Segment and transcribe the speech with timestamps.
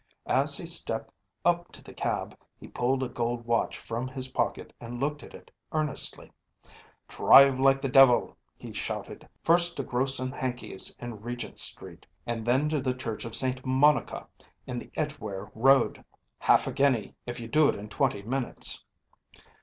[0.25, 1.11] As he stepped
[1.45, 5.35] up to the cab, he pulled a gold watch from his pocket and looked at
[5.35, 6.31] it earnestly,
[7.07, 12.47] ‚ÄėDrive like the devil,’ he shouted, ‚Äėfirst to Gross & Hankey’s in Regent Street, and
[12.47, 13.63] then to the Church of St.
[13.63, 14.27] Monica
[14.65, 16.03] in the Edgeware Road.
[16.39, 18.83] Half a guinea if you do it in twenty minutes!